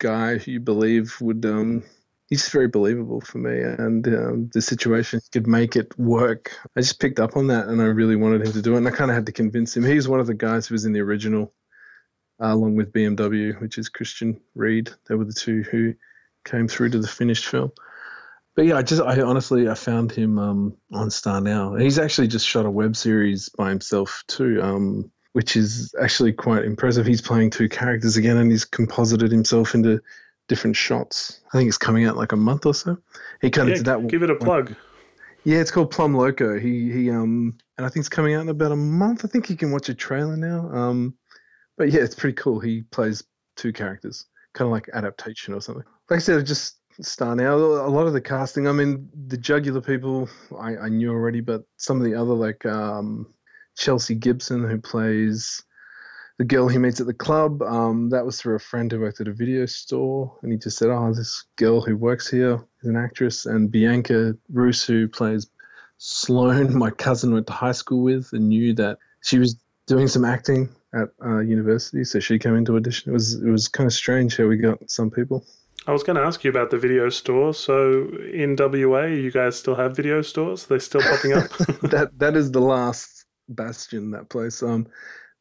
[0.00, 1.84] guy who you believe would um
[2.28, 6.56] he's very believable for me and um, the situation could make it work.
[6.76, 8.88] I just picked up on that and i really wanted him to do it and
[8.88, 9.84] i kind of had to convince him.
[9.84, 11.52] He's one of the guys who was in the original
[12.40, 14.90] uh, along with bmw which is christian reed.
[15.08, 15.94] They were the two who
[16.44, 17.72] came through to the finished film.
[18.54, 21.80] But yeah i just i honestly i found him um, on StarNow.
[21.80, 26.64] He's actually just shot a web series by himself too um, which is actually quite
[26.64, 27.06] impressive.
[27.06, 30.00] He's playing two characters again, and he's composited himself into
[30.48, 31.40] different shots.
[31.52, 32.98] I think it's coming out like a month or so.
[33.40, 34.06] He kind of Yeah, did that.
[34.08, 34.74] give it a plug.
[35.44, 36.58] Yeah, it's called Plum Loco.
[36.58, 39.24] He he um, and I think it's coming out in about a month.
[39.24, 40.68] I think you can watch a trailer now.
[40.72, 41.14] Um,
[41.76, 42.58] but yeah, it's pretty cool.
[42.58, 43.22] He plays
[43.56, 45.84] two characters, kind of like adaptation or something.
[46.10, 47.86] Like I said, just StarNow.
[47.86, 48.66] A lot of the casting.
[48.66, 52.66] I mean, the jugular people I, I knew already, but some of the other like
[52.66, 53.32] um,
[53.76, 55.62] Chelsea Gibson, who plays
[56.38, 57.62] the girl he meets at the club.
[57.62, 60.78] Um, that was through a friend who worked at a video store, and he just
[60.78, 65.50] said, "Oh, this girl who works here is an actress." And Bianca Roos, who plays
[65.98, 70.24] Sloane, my cousin went to high school with, and knew that she was doing some
[70.24, 73.10] acting at uh, university, so she came into audition.
[73.10, 75.44] It was it was kind of strange how we got some people.
[75.86, 77.54] I was going to ask you about the video store.
[77.54, 80.66] So in WA, you guys still have video stores?
[80.66, 81.48] They're still popping up?
[81.90, 84.10] that that is the last bastion.
[84.10, 84.62] That place.
[84.62, 84.86] Um,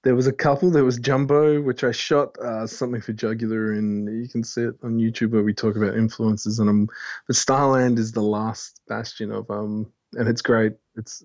[0.04, 0.70] there was a couple.
[0.70, 4.76] There was Jumbo, which I shot uh, something for Jugular, and you can see it
[4.84, 6.60] on YouTube where we talk about influences.
[6.60, 6.90] And um,
[7.26, 10.74] but Starland is the last bastion of um, and it's great.
[10.96, 11.24] It's,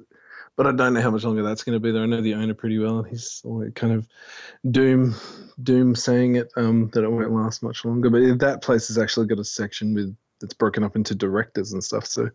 [0.56, 2.02] but I don't know how much longer that's going to be there.
[2.02, 3.42] I know the owner pretty well, and he's
[3.74, 4.06] kind of
[4.70, 5.14] doom,
[5.62, 8.10] doom saying it um that it won't last much longer.
[8.10, 11.82] But that place has actually got a section with that's broken up into directors and
[11.82, 12.06] stuff.
[12.06, 12.30] So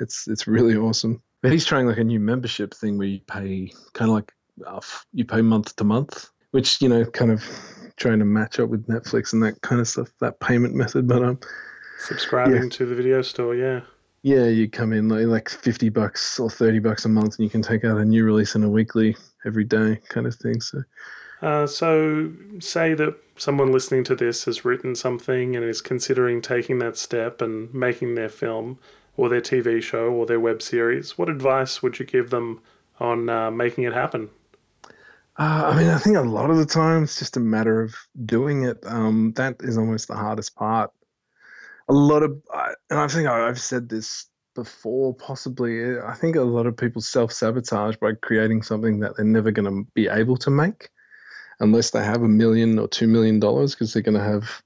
[0.00, 1.22] it's it's really awesome.
[1.42, 4.32] But he's trying like a new membership thing where you pay kind of like
[5.12, 7.42] you pay month to month, which you know kind of
[7.96, 11.06] trying to match up with Netflix and that kind of stuff, that payment method.
[11.06, 11.38] But um,
[11.98, 12.68] Subscribing Yeah.
[12.70, 13.80] to the video store, yeah.
[14.22, 17.50] yeah, you come in like like fifty bucks or thirty bucks a month, and you
[17.50, 20.60] can take out a new release and a weekly every day kind of thing.
[20.60, 20.82] So
[21.42, 26.78] Uh, so, say that someone listening to this has written something and is considering taking
[26.78, 28.78] that step and making their film
[29.16, 31.18] or their TV show or their web series.
[31.18, 32.60] What advice would you give them
[32.98, 34.30] on uh, making it happen?
[35.36, 37.94] Uh, I mean, I think a lot of the time it's just a matter of
[38.24, 38.78] doing it.
[38.86, 40.90] Um, that is almost the hardest part.
[41.88, 42.40] A lot of,
[42.88, 45.98] and I think I've said this before, possibly.
[45.98, 49.66] I think a lot of people self sabotage by creating something that they're never going
[49.84, 50.88] to be able to make
[51.60, 54.62] unless they have a million or two million dollars because they're going to have,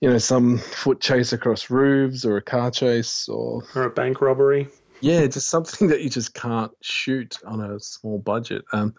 [0.00, 4.20] you know, some foot chase across roofs or a car chase or Or a bank
[4.20, 4.68] robbery?
[5.00, 8.64] yeah, just something that you just can't shoot on a small budget.
[8.72, 8.94] Um,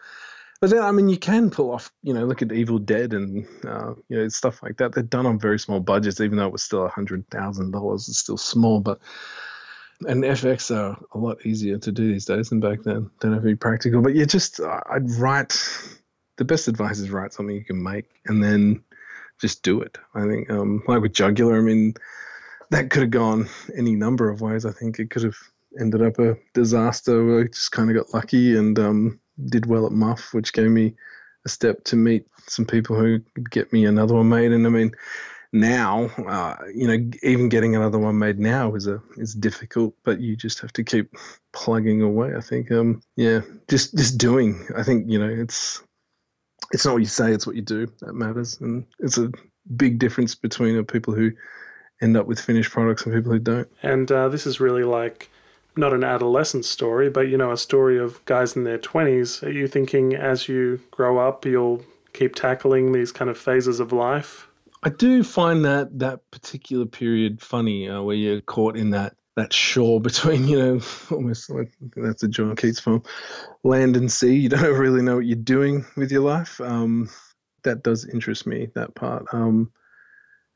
[0.62, 3.48] but then, I mean, you can pull off, you know, look at Evil Dead and,
[3.66, 4.94] uh, you know, stuff like that.
[4.94, 7.96] They're done on very small budgets, even though it was still a $100,000.
[7.96, 9.00] It's still small, but,
[10.02, 13.10] and FX are a lot easier to do these days than back then.
[13.20, 14.04] Don't have to be practical.
[14.04, 15.58] But yeah, just, uh, I'd write,
[16.38, 18.84] the best advice is write something you can make and then
[19.40, 19.98] just do it.
[20.14, 21.96] I think, um, like with Jugular, I mean,
[22.70, 24.68] that could have gone any number of ways.
[24.68, 25.38] I think it could have
[25.80, 29.92] ended up a disaster I just kind of got lucky and um, did well at
[29.92, 30.96] Muff, which gave me
[31.46, 34.52] a step to meet some people who could get me another one made.
[34.52, 34.94] And I mean,
[35.54, 40.22] now, uh, you know, even getting another one made now is a is difficult, but
[40.22, 41.16] you just have to keep
[41.52, 42.36] plugging away.
[42.36, 44.66] I think, um, yeah, just just doing.
[44.76, 45.82] I think you know, it's
[46.72, 49.32] it's not what you say, it's what you do that matters, and it's a
[49.76, 51.32] big difference between people who
[52.02, 53.70] end up with finished products and people who don't.
[53.84, 55.30] And uh, this is really like
[55.76, 59.44] not an adolescent story, but you know, a story of guys in their 20s.
[59.44, 63.92] Are you thinking as you grow up, you'll keep tackling these kind of phases of
[63.92, 64.48] life?
[64.84, 69.54] I do find that that particular period funny, uh, where you're caught in that that
[69.54, 70.82] shore between, you know,
[71.12, 73.04] almost like that's a John Keats film,
[73.64, 74.36] land and sea.
[74.36, 76.60] You don't really know what you're doing with your life.
[76.60, 77.10] Um,
[77.64, 78.70] that does interest me.
[78.76, 79.26] That part.
[79.32, 79.72] Um,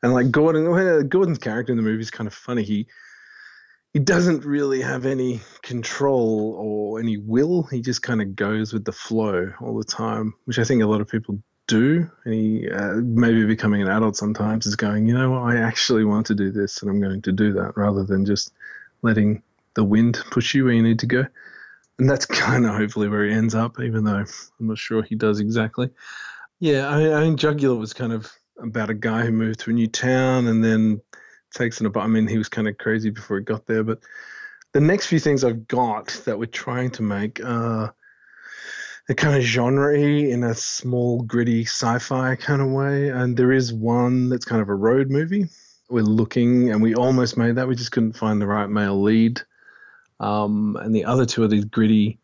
[0.01, 2.63] and like Gordon, Gordon's character in the movie is kind of funny.
[2.63, 2.87] He
[3.95, 7.63] he doesn't really have any control or any will.
[7.63, 10.85] He just kind of goes with the flow all the time, which I think a
[10.85, 12.11] lot of people do.
[12.25, 16.25] And he uh, maybe becoming an adult sometimes is going, you know I actually want
[16.25, 18.51] to do this and I'm going to do that rather than just
[19.01, 19.41] letting
[19.75, 21.25] the wind push you where you need to go.
[21.97, 24.25] and that's kind of hopefully where he ends up, even though
[24.59, 25.89] I'm not sure he does exactly.
[26.59, 29.73] Yeah, I, I mean, Jugular was kind of about a guy who moved to a
[29.73, 31.01] new town and then
[31.55, 31.89] takes an.
[31.89, 33.99] But I mean, he was kind of crazy before he got there, but
[34.73, 37.95] the next few things I've got that we're trying to make are
[39.07, 43.71] they're kind of genre in a small, gritty sci-fi kind of way, and there is
[43.71, 45.45] one that's kind of a road movie.
[45.89, 47.67] We're looking, and we almost made that.
[47.67, 49.41] We just couldn't find the right male lead.
[50.19, 52.19] Um, and the other two are these gritty,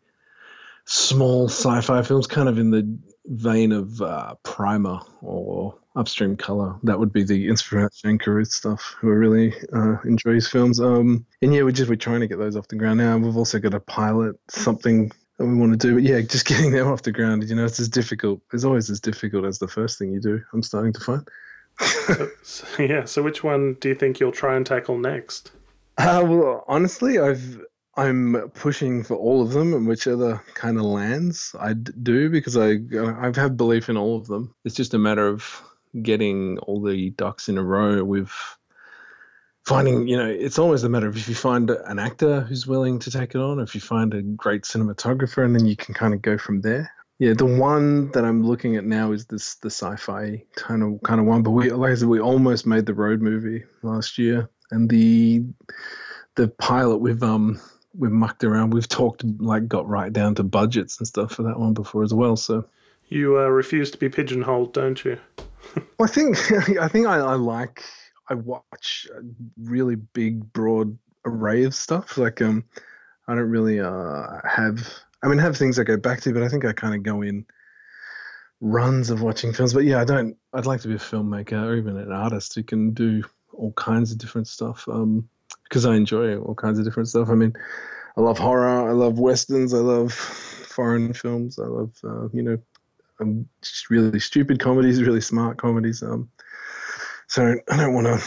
[0.84, 6.76] small sci-fi films, kind of in the vein of uh, Primer or Upstream Color.
[6.82, 8.96] That would be the inspiration Shane Carruth stuff.
[9.00, 10.80] Who I really uh, enjoy his films.
[10.80, 13.16] Um, and yeah, we're just we're trying to get those off the ground now.
[13.18, 15.94] We've also got a pilot, something that we want to do.
[15.94, 17.48] But yeah, just getting them off the ground.
[17.48, 18.40] You know, it's as difficult.
[18.52, 20.42] It's always as difficult as the first thing you do.
[20.52, 21.28] I'm starting to find.
[21.80, 23.04] so, so, yeah.
[23.04, 25.52] So which one do you think you'll try and tackle next?
[25.98, 27.60] Uh, well, honestly, I've
[27.96, 32.78] I'm pushing for all of them, and whichever kind of lands, I do because I
[32.96, 34.54] I have belief in all of them.
[34.64, 35.62] It's just a matter of
[36.00, 38.32] getting all the ducks in a row with
[39.64, 42.98] finding you know it's always a matter of if you find an actor who's willing
[42.98, 46.14] to take it on if you find a great cinematographer and then you can kind
[46.14, 46.90] of go from there.
[47.18, 51.20] Yeah the one that i'm looking at now is this the sci-fi kind of kind
[51.20, 54.48] of one but we like i said we almost made the road movie last year
[54.72, 55.44] and the
[56.34, 57.60] the pilot we've um
[57.94, 58.72] we've mucked around.
[58.72, 62.14] We've talked like got right down to budgets and stuff for that one before as
[62.14, 62.64] well so.
[63.08, 65.18] You uh, refuse to be pigeonholed don't you
[66.00, 66.36] I think
[66.80, 67.82] I think I, I like
[68.28, 69.20] I watch a
[69.58, 72.16] really big, broad array of stuff.
[72.16, 72.64] Like um,
[73.28, 74.86] I don't really uh have.
[75.24, 77.22] I mean, have things I go back to, but I think I kind of go
[77.22, 77.46] in
[78.60, 79.72] runs of watching films.
[79.72, 80.36] But yeah, I don't.
[80.52, 83.22] I'd like to be a filmmaker or even an artist who can do
[83.52, 84.88] all kinds of different stuff.
[84.88, 85.28] Um,
[85.64, 87.28] because I enjoy all kinds of different stuff.
[87.30, 87.54] I mean,
[88.16, 88.88] I love horror.
[88.88, 89.72] I love westerns.
[89.72, 91.58] I love foreign films.
[91.58, 92.58] I love uh, you know,
[93.20, 96.02] um, just really stupid comedies, really smart comedies.
[96.02, 96.28] Um,
[97.28, 98.22] so I don't want to,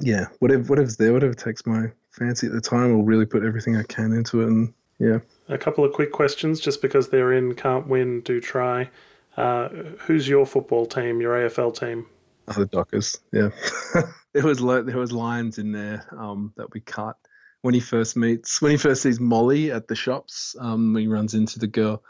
[0.00, 3.76] yeah, whatever whatever's there, whatever takes my fancy at the time, I'll really put everything
[3.76, 4.48] I can into it.
[4.48, 5.18] And yeah.
[5.48, 8.90] A couple of quick questions, just because they're in, can't win, do try.
[9.36, 9.68] Uh,
[10.00, 12.06] who's your football team, your AFL team?
[12.48, 13.50] Oh, the Dockers, yeah.
[14.32, 17.16] there was there was lines in there um, that we cut
[17.62, 20.56] when he first meets when he first sees Molly at the shops.
[20.58, 22.02] Um, when he runs into the girl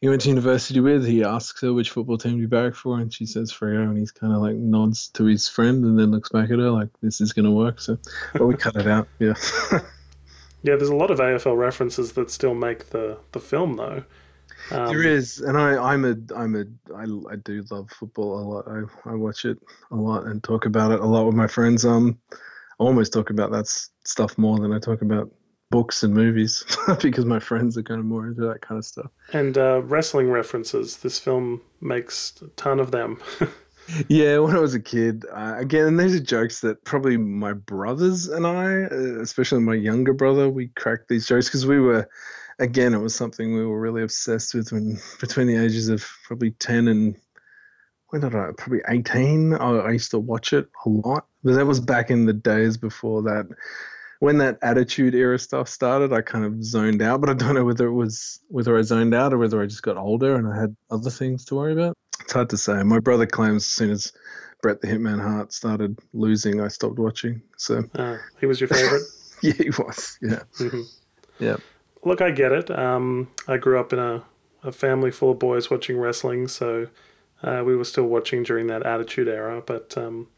[0.00, 2.98] he went to university with, he asks her which football team do you barrack for,
[2.98, 6.10] and she says Freo, and he's kind of like nods to his friend and then
[6.10, 7.80] looks back at her like this is going to work.
[7.80, 7.98] So,
[8.32, 9.08] but we cut it out.
[9.18, 9.34] Yeah.
[10.62, 14.04] yeah, there's a lot of AFL references that still make the the film though.
[14.70, 18.44] Um, there is, and I, I'm a, I'm a, I, I do love football a
[18.44, 18.68] lot.
[18.68, 19.58] I, I watch it
[19.90, 21.84] a lot and talk about it a lot with my friends.
[21.84, 22.36] Um, I
[22.78, 23.66] almost talk about that
[24.04, 25.30] stuff more than I talk about
[25.70, 26.64] books and movies
[27.00, 29.10] because my friends are kind of more into that kind of stuff.
[29.32, 30.98] And uh, wrestling references.
[30.98, 33.20] This film makes a ton of them.
[34.08, 38.28] yeah, when I was a kid, uh, again, these are jokes that probably my brothers
[38.28, 42.08] and I, uh, especially my younger brother, we cracked these jokes because we were,
[42.58, 46.50] again, it was something we were really obsessed with when between the ages of probably
[46.52, 47.16] 10 and
[48.08, 51.66] when did I probably 18 I, I used to watch it a lot but that
[51.66, 53.46] was back in the days before that
[54.20, 57.20] when that attitude era stuff started, I kind of zoned out.
[57.20, 59.82] But I don't know whether it was whether I zoned out or whether I just
[59.82, 61.96] got older and I had other things to worry about.
[62.20, 62.82] It's hard to say.
[62.82, 64.12] My brother claims as soon as
[64.62, 67.40] Bret the Hitman Hart started losing, I stopped watching.
[67.56, 69.02] So uh, he was your favorite.
[69.42, 70.18] yeah, he was.
[70.20, 70.82] Yeah, mm-hmm.
[71.38, 71.56] yeah.
[72.04, 72.70] Look, I get it.
[72.70, 74.22] Um, I grew up in a,
[74.62, 76.88] a family full of boys watching wrestling, so
[77.42, 79.62] uh, we were still watching during that Attitude Era.
[79.64, 80.28] But um,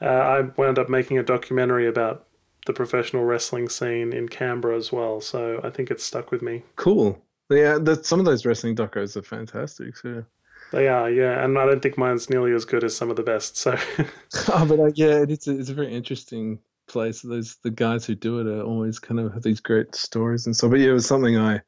[0.00, 2.26] uh, I wound up making a documentary about
[2.66, 5.20] the professional wrestling scene in Canberra as well.
[5.20, 6.62] So I think it's stuck with me.
[6.76, 7.20] Cool.
[7.50, 10.24] Yeah, that some of those wrestling docos are fantastic too.
[10.70, 13.22] They are, yeah, and I don't think mine's nearly as good as some of the
[13.22, 13.58] best.
[13.58, 13.76] So,
[14.48, 17.20] oh, but uh, yeah, it's a, it's a very interesting place.
[17.20, 20.56] Those the guys who do it are always kind of have these great stories and
[20.56, 20.68] so.
[20.68, 21.60] But yeah, it was something I,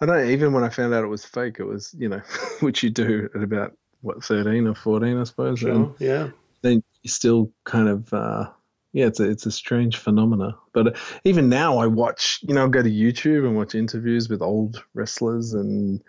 [0.00, 2.22] I don't even when I found out it was fake, it was you know,
[2.60, 5.60] which you do at about what thirteen or fourteen, I suppose.
[5.60, 6.30] Sure, and yeah.
[6.62, 8.50] Then you still kind of uh,
[8.92, 10.56] yeah, it's a, it's a strange phenomena.
[10.72, 14.28] But uh, even now, I watch, you know, I go to YouTube and watch interviews
[14.28, 16.02] with old wrestlers and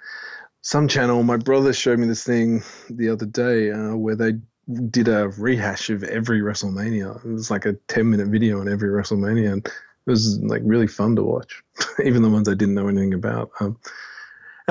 [0.61, 1.21] some channel.
[1.23, 4.34] My brother showed me this thing the other day uh, where they
[4.89, 7.23] did a rehash of every WrestleMania.
[7.23, 9.53] It was like a 10 minute video on every WrestleMania.
[9.53, 11.63] And it was like really fun to watch,
[12.03, 13.51] even the ones I didn't know anything about.
[13.59, 13.77] Um,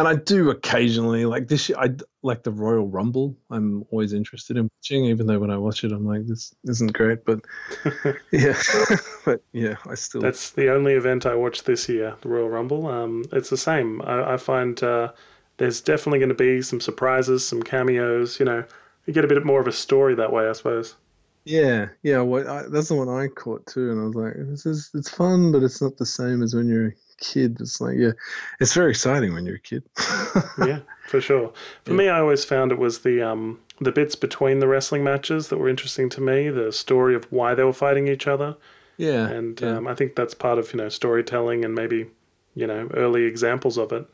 [0.00, 1.68] and I do occasionally like this.
[1.68, 1.90] year- I
[2.22, 3.36] like the Royal Rumble.
[3.50, 6.92] I'm always interested in watching, even though when I watch it, I'm like, this isn't
[6.92, 7.24] great.
[7.24, 7.40] But
[8.32, 8.60] yeah,
[9.24, 12.86] but yeah, I still That's the only event I watched this year, the Royal Rumble.
[12.86, 14.02] Um, it's the same.
[14.02, 15.12] I, I find uh,
[15.58, 18.38] there's definitely going to be some surprises, some cameos.
[18.40, 18.64] You know,
[19.06, 20.96] you get a bit more of a story that way, I suppose.
[21.44, 22.20] Yeah, yeah.
[22.20, 25.08] Well, I, that's the one I caught too, and I was like, "This is it's
[25.08, 28.12] fun, but it's not the same as when you're kid." It's like, yeah,
[28.58, 29.82] it's very exciting when you're a kid.
[30.58, 31.52] yeah, for sure.
[31.84, 35.48] For me, I always found it was the um, the bits between the wrestling matches
[35.48, 36.48] that were interesting to me.
[36.50, 38.56] The story of why they were fighting each other,
[38.96, 39.76] yeah, and yeah.
[39.76, 42.10] um, I think that's part of you know storytelling and maybe
[42.54, 44.06] you know early examples of it.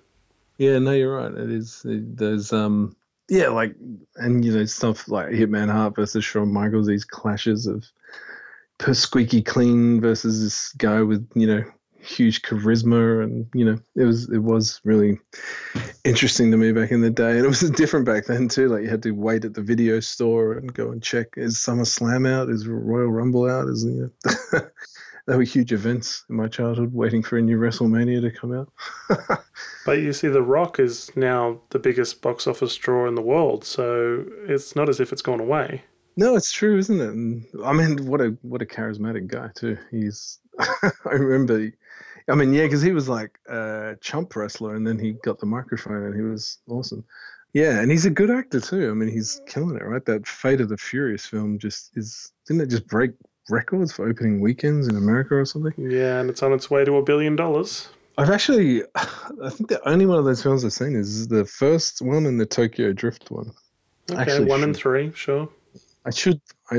[0.58, 1.32] Yeah, no, you're right.
[1.32, 1.82] It is.
[1.84, 2.96] It, there's um,
[3.28, 3.74] yeah, like,
[4.16, 6.86] and you know, stuff like Hitman Hart versus Shawn Michaels.
[6.86, 7.84] These clashes of
[8.78, 11.64] per squeaky clean versus this guy with you know
[12.06, 15.18] huge charisma, and you know, it was it was really
[16.04, 18.68] interesting to me back in the day, and it was different back then too.
[18.68, 22.28] Like you had to wait at the video store and go and check: is SummerSlam
[22.28, 22.50] out?
[22.50, 23.68] Is Royal Rumble out?
[23.68, 24.60] Is you know.
[25.26, 28.72] They were huge events in my childhood, waiting for a new WrestleMania to come out.
[29.84, 33.64] But you see, The Rock is now the biggest box office draw in the world,
[33.64, 35.84] so it's not as if it's gone away.
[36.16, 37.10] No, it's true, isn't it?
[37.10, 39.76] And I mean, what a what a charismatic guy too.
[39.90, 40.38] He's.
[40.60, 41.70] I remember.
[42.28, 45.46] I mean, yeah, because he was like a chump wrestler, and then he got the
[45.46, 47.04] microphone, and he was awesome.
[47.52, 48.90] Yeah, and he's a good actor too.
[48.90, 50.04] I mean, he's killing it, right?
[50.04, 52.32] That Fate of the Furious film just is.
[52.46, 53.12] Didn't it just break
[53.48, 55.72] records for opening weekends in America or something?
[55.78, 57.88] Yeah, and it's on its way to a billion dollars.
[58.18, 62.00] I've actually, I think the only one of those films I've seen is the first
[62.00, 63.52] one and the Tokyo Drift one.
[64.10, 65.48] Okay, Actually, one and three, sure.
[66.06, 66.40] I should.
[66.70, 66.76] I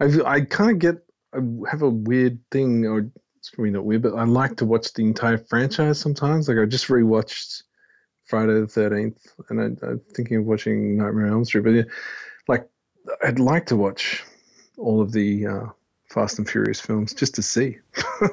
[0.00, 0.96] I, I kind of get.
[1.32, 1.38] I
[1.70, 5.04] have a weird thing, or it's probably not weird, but I like to watch the
[5.04, 6.48] entire franchise sometimes.
[6.48, 7.62] Like I just rewatched
[8.24, 11.64] Friday the Thirteenth, and I, I'm thinking of watching Nightmare on Elm Street.
[11.64, 11.82] But yeah,
[12.48, 12.68] like
[13.22, 14.24] I'd like to watch
[14.76, 15.66] all of the uh,
[16.10, 17.78] Fast and Furious films just to see.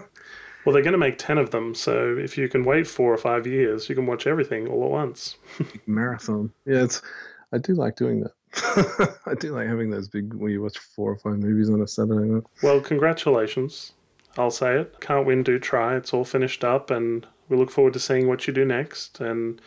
[0.66, 3.18] Well, they're going to make 10 of them, so if you can wait four or
[3.18, 5.38] five years, you can watch everything all at once.
[5.86, 6.52] Marathon.
[6.66, 7.04] Yeah, it's.
[7.54, 8.32] I do like doing that.
[9.26, 11.88] I do like having those big where you watch four or five movies on a
[11.88, 12.43] Saturday night.
[12.62, 13.93] Well, congratulations.
[14.38, 14.99] I'll say it.
[14.99, 15.95] Can't win, do try.
[15.95, 19.20] It's all finished up, and we look forward to seeing what you do next.
[19.20, 19.62] And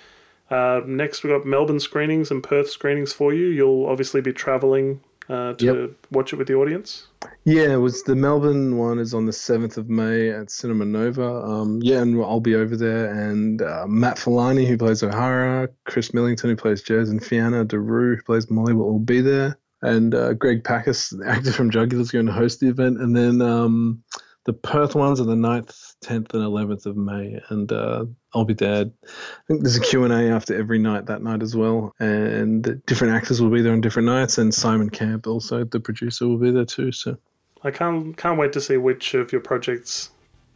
[0.50, 3.46] uh, next, we've got Melbourne screenings and Perth screenings for you.
[3.46, 5.90] You'll obviously be travelling uh, to Yep.
[6.10, 7.06] watch it with the audience.
[7.44, 11.26] Yeah, it was the Melbourne one is on the seventh of May at Cinema Nova.
[11.42, 13.12] Um, yeah, and I'll be over there.
[13.12, 18.16] And uh, Matt Filani, who plays O'Hara, Chris Millington, who plays Jez, and Fiona Daru,
[18.16, 19.58] who plays Molly, will all be there.
[19.82, 23.00] And uh, Greg Packus, the actor from Jugular, is going to host the event.
[23.00, 24.02] And then um,
[24.44, 27.38] the Perth ones are the 9th, 10th, and 11th of May.
[27.50, 28.86] And uh, I'll be there.
[28.86, 31.94] I think there's a Q&A after every night that night as well.
[32.00, 34.38] And different actors will be there on different nights.
[34.38, 36.92] And Simon Camp, also the producer, will be there too.
[36.92, 37.18] So.
[37.62, 40.10] I can't can't wait to see which of your projects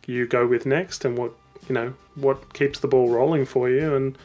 [0.06, 1.32] you go with next, and what
[1.68, 3.94] you know what keeps the ball rolling for you.
[3.94, 4.16] And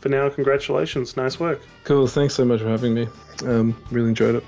[0.00, 1.60] for now, congratulations, nice work.
[1.84, 2.06] Cool.
[2.06, 3.08] Thanks so much for having me.
[3.44, 4.44] Um, really enjoyed it.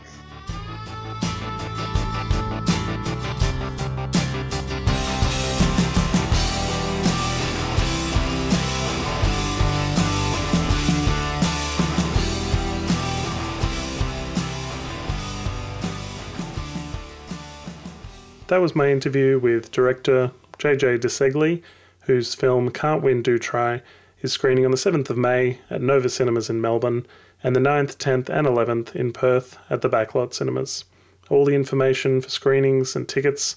[18.55, 21.61] That was my interview with director JJ DeSegli,
[22.03, 23.83] whose film Can't Win, Do Try
[24.21, 27.05] is screening on the 7th of May at Nova Cinemas in Melbourne
[27.43, 30.85] and the 9th, 10th, and 11th in Perth at the Backlot Cinemas.
[31.29, 33.57] All the information for screenings and tickets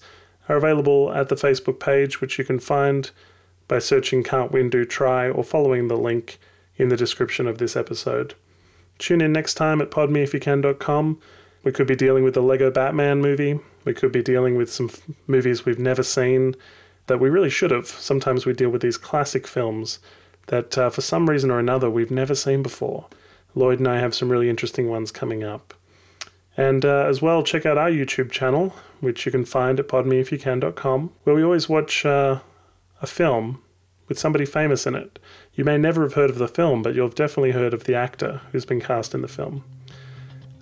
[0.50, 3.12] are available at the Facebook page, which you can find
[3.68, 6.40] by searching Can't Win, Do Try or following the link
[6.76, 8.34] in the description of this episode.
[8.98, 11.22] Tune in next time at podmeifyoucan.com.
[11.64, 13.60] We could be dealing with the Lego Batman movie.
[13.84, 16.56] We could be dealing with some f- movies we've never seen
[17.08, 17.88] that we really should have.
[17.88, 20.00] Sometimes we deal with these classic films
[20.48, 23.08] that, uh, for some reason or another, we've never seen before.
[23.56, 25.74] Lloyd and I have some really interesting ones coming up.
[26.56, 31.12] And uh, as well, check out our YouTube channel, which you can find at podmeifyoucan.com,
[31.24, 32.40] where we always watch uh,
[33.02, 33.62] a film
[34.08, 35.20] with somebody famous in it.
[35.54, 37.96] You may never have heard of the film, but you'll have definitely heard of the
[37.96, 39.64] actor who's been cast in the film.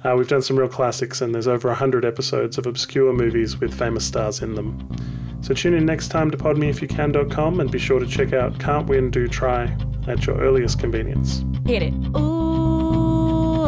[0.05, 3.73] Uh, we've done some real classics, and there's over 100 episodes of obscure movies with
[3.73, 4.87] famous stars in them.
[5.41, 9.09] So tune in next time to podmeifyoucan.com and be sure to check out Can't Win,
[9.09, 9.75] Do Try
[10.07, 11.43] at your earliest convenience.
[11.65, 11.93] Hit it.
[12.15, 13.65] Ooh,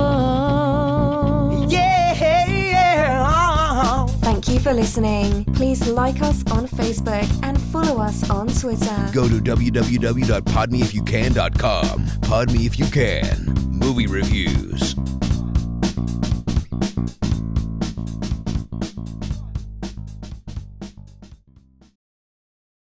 [1.70, 4.06] yeah!
[4.22, 5.46] Thank you for for listening.
[5.54, 9.10] Please like us on Facebook and follow us on Twitter.
[9.14, 12.06] Go to www.podmeifyoucan.com.
[12.24, 13.46] Pod Me If You Can.
[13.70, 14.97] Movie reviews.